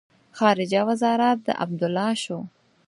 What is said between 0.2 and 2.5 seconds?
خارجه وزارت د عبدالله شو.